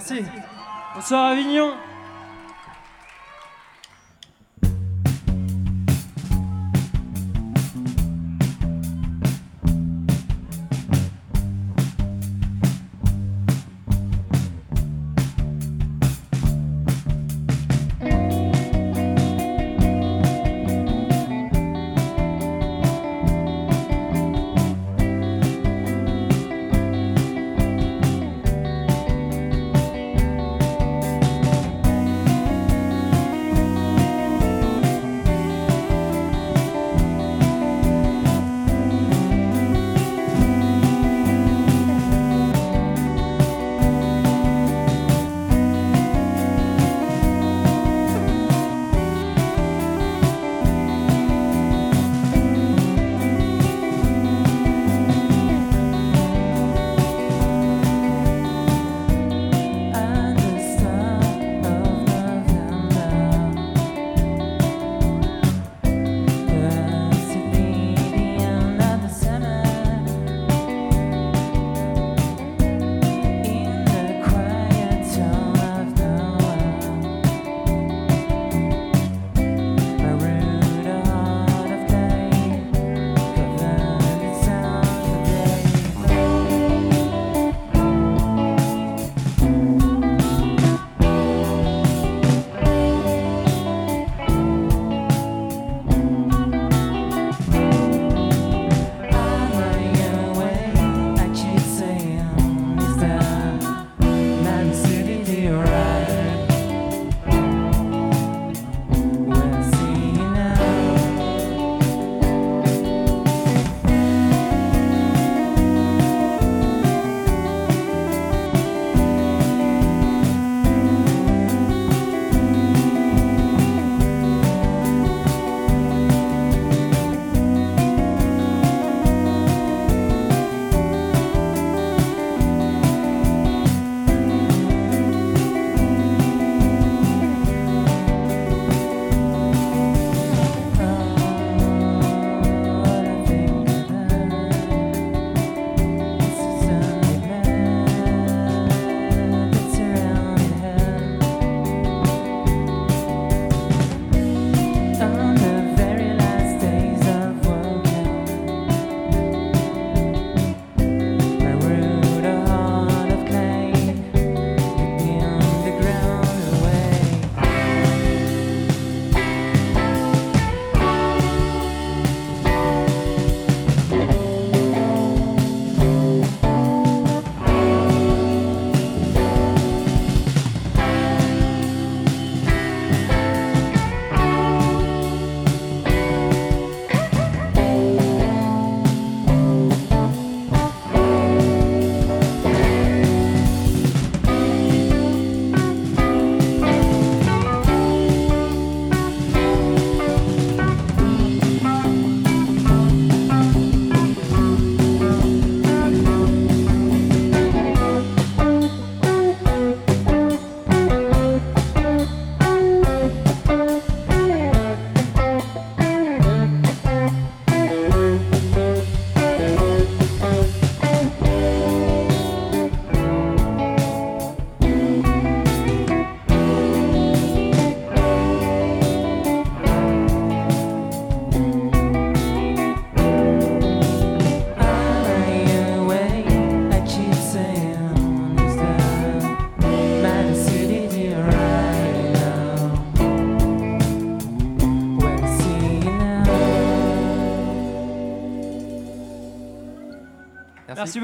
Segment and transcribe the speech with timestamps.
[0.00, 0.24] Merci.
[0.94, 1.74] Bonsoir Avignon.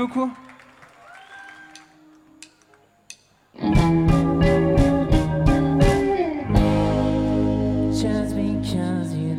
[0.06, 0.30] Merci beaucoup.
[7.92, 9.36] Just because you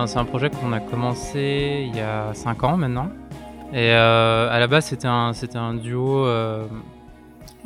[0.00, 3.10] un, c'est un projet qu'on a commencé il y a 5 ans maintenant.
[3.72, 6.66] Et euh, à la base, c'était un, duo, euh,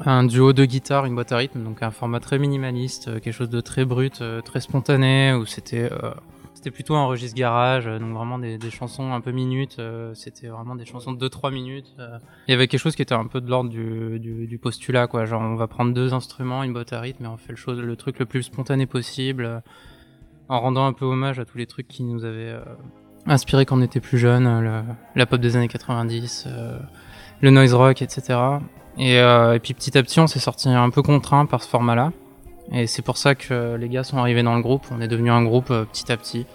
[0.04, 3.32] un duo de guitare, une boîte à rythme, donc un format très minimaliste, euh, quelque
[3.32, 5.90] chose de très brut, très spontané, où c'était,
[6.72, 9.80] plutôt un registre garage, donc vraiment des, chansons un peu minutes.
[10.14, 11.94] c'était vraiment des chansons de 2-3 minutes.
[12.48, 15.24] Il y avait quelque chose qui était un peu de l'ordre du, postulat, quoi.
[15.24, 18.18] Genre, on va prendre deux instruments, une boîte à rythme, et on fait le, truc
[18.18, 19.62] le plus spontané possible,
[20.48, 22.64] en rendant un peu hommage à tous les trucs qui nous avaient euh,
[23.26, 24.82] inspiré quand on était plus jeune, euh,
[25.14, 26.78] la pop des années 90, euh,
[27.40, 28.38] le noise rock, etc.
[28.98, 29.20] Et,
[29.62, 32.12] puis petit à petit, on s'est sorti un peu contraint par ce format-là.
[32.72, 34.86] Et c'est pour ça que les gars sont arrivés dans le groupe.
[34.90, 36.46] On est devenu un groupe petit à petit.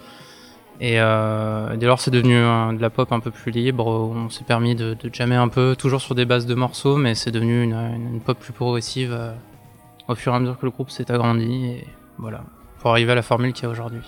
[0.80, 3.86] Et dès lors, c'est devenu de la pop un peu plus libre.
[3.88, 7.32] On s'est permis de, jammer un peu, toujours sur des bases de morceaux, mais c'est
[7.32, 9.16] devenu une, pop plus progressive
[10.08, 11.66] au fur et à mesure que le groupe s'est agrandi.
[11.66, 11.88] Et
[12.18, 12.44] voilà,
[12.80, 14.04] pour arriver à la formule qu'il y a aujourd'hui.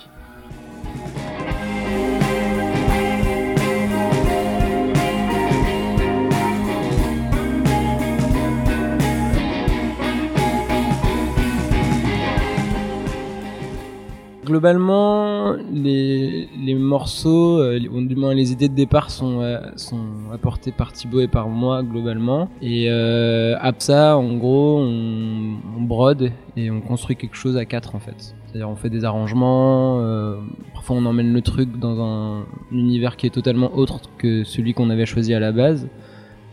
[14.62, 20.72] Globalement, les, les morceaux, euh, du moins les idées de départ sont, euh, sont apportées
[20.72, 22.48] par Thibaut et par moi globalement.
[22.62, 27.96] Et euh, ça, en gros, on, on brode et on construit quelque chose à quatre
[27.96, 28.36] en fait.
[28.46, 30.36] C'est-à-dire on fait des arrangements, euh,
[30.76, 34.92] parfois on emmène le truc dans un univers qui est totalement autre que celui qu'on
[34.92, 35.88] avait choisi à la base.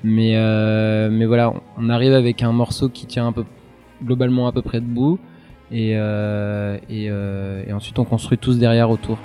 [0.03, 3.45] Mais, euh, mais voilà, on arrive avec un morceau qui tient un peu
[4.03, 5.19] globalement à peu près debout
[5.71, 9.19] et, euh, euh, et ensuite on construit tous derrière autour.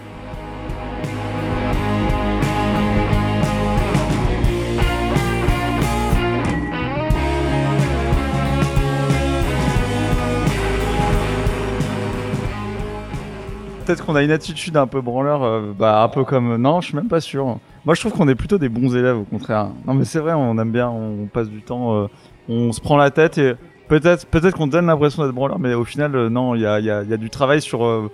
[13.85, 16.55] Peut-être qu'on a une attitude un peu branleur, euh, bah un peu comme.
[16.55, 17.57] Non, je suis même pas sûr.
[17.85, 19.71] Moi, je trouve qu'on est plutôt des bons élèves, au contraire.
[19.85, 22.07] Non, mais c'est vrai, on aime bien, on passe du temps,
[22.47, 23.55] on se prend la tête et
[23.99, 26.79] peut-être, peut-être qu'on donne l'impression d'être branleur, mais au final, euh, non, il y a,
[26.79, 28.09] il y, a, il y a du travail sur, euh,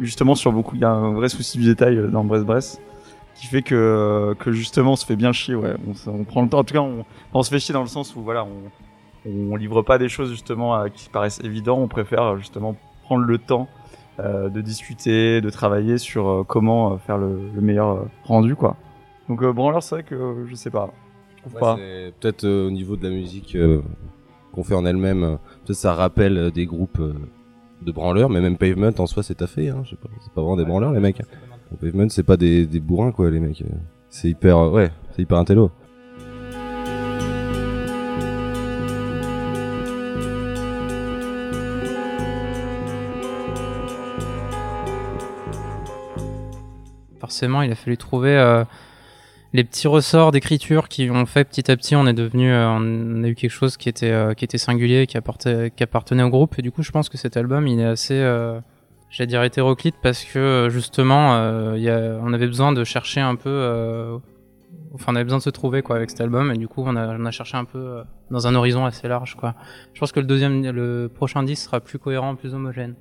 [0.00, 0.76] justement, sur beaucoup.
[0.76, 2.80] Il y a un vrai souci du détail euh, dans Brest-Brest
[3.34, 5.56] qui fait que, que justement, on se fait bien chier.
[5.56, 5.74] Ouais,
[6.06, 6.58] on, prend le temps.
[6.60, 8.44] En tout cas, on, on se fait chier dans le sens où voilà,
[9.26, 11.80] on, on livre pas des choses justement qui paraissent évidentes.
[11.80, 13.68] On préfère justement prendre le temps
[14.18, 18.76] de discuter, de travailler sur comment faire le, le meilleur rendu, quoi.
[19.28, 20.90] Donc branleur, c'est vrai que je sais pas.
[21.34, 21.76] Je trouve Ouais, pas.
[22.20, 23.56] peut-être au niveau de la musique
[24.54, 27.12] qu'on fait en elle-même, euh, ça rappelle euh, des groupes euh,
[27.82, 30.40] de branleurs, mais même Pavement en soi c'est taffé, hein, je sais pas, c'est pas
[30.40, 31.20] vraiment des branleurs les mecs.
[31.20, 31.76] hein.
[31.80, 33.74] Pavement c'est pas des, des bourrins quoi les mecs, euh.
[34.08, 35.70] c'est hyper, euh, ouais, c'est hyper intello.
[47.20, 48.64] Forcément, il a fallu trouver euh,
[49.54, 53.22] les petits ressorts d'écriture qui ont fait petit à petit, on est devenu, euh, on
[53.22, 56.58] a eu quelque chose qui était euh, singulier, qui qui appartenait au groupe.
[56.58, 58.58] Et du coup, je pense que cet album, il est assez, euh,
[59.10, 64.18] j'allais dire hétéroclite parce que justement, on avait besoin de chercher un peu,
[64.92, 66.50] enfin, on avait besoin de se trouver quoi avec cet album.
[66.50, 69.36] Et du coup, on a, on a cherché un peu dans un horizon assez large
[69.36, 69.54] quoi.
[69.92, 72.96] Je pense que le deuxième, le prochain disque sera plus cohérent, plus homogène.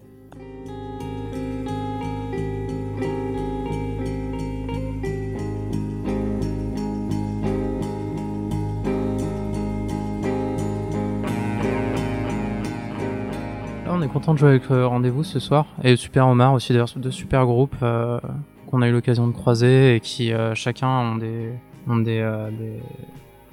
[13.94, 15.66] On est content de jouer avec euh, Rendez-vous ce soir.
[15.84, 18.20] Et Super Omar aussi, d'ailleurs, deux super groupes euh,
[18.68, 21.52] qu'on a eu l'occasion de croiser et qui euh, chacun ont des,
[21.88, 22.28] ont des,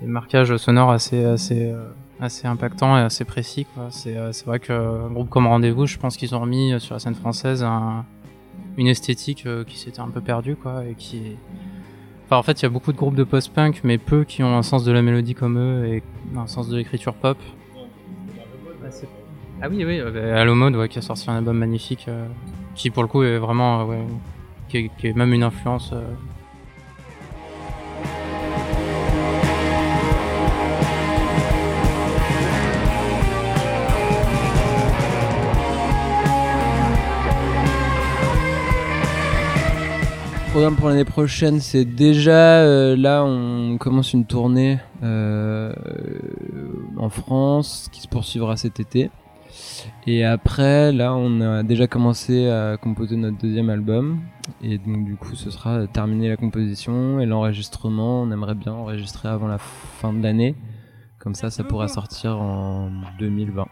[0.01, 1.75] des, marquages sonores assez, assez,
[2.21, 3.67] assez impactants et assez précis.
[3.91, 7.63] C'est vrai qu'un groupe comme Rendez-vous, je pense qu'ils ont remis sur la scène française
[7.63, 8.05] un-
[8.79, 10.57] une esthétique qui s'était un peu perdue.
[10.57, 11.37] Quoi, et qui...
[12.25, 14.57] enfin, en fait, il y a beaucoup de groupes de post-punk, mais peu qui ont
[14.57, 16.03] un sens de la mélodie comme eux et
[16.35, 17.37] un sens de l'écriture pop.
[19.63, 22.27] Ah oui, oui, euh, bah, Allo Mode, ouais, qui a sorti un album magnifique, euh,
[22.75, 23.97] qui pour le coup est vraiment, euh,
[24.71, 25.91] qui est, même une influence.
[25.93, 26.01] euh.
[40.53, 42.65] Programme pour l'année prochaine, c'est déjà
[42.97, 45.69] là, on commence une tournée en
[47.11, 49.11] France qui se poursuivra cet été.
[50.07, 54.21] Et après, là, on a déjà commencé à composer notre deuxième album.
[54.63, 58.23] Et donc, du coup, ce sera terminer la composition et l'enregistrement.
[58.23, 60.55] On aimerait bien enregistrer avant la fin de l'année.
[61.19, 63.67] Comme ça, ça pourra sortir en 2020.